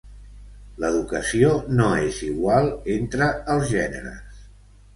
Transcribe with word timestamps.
L'educació 0.83 1.51
no 1.81 1.91
és 2.07 2.23
igual 2.29 2.73
entre 2.97 3.31
els 3.57 3.71
gèneres. 3.77 4.45